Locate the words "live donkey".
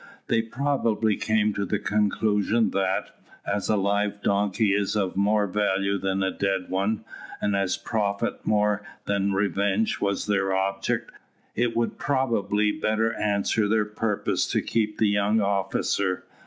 3.75-4.73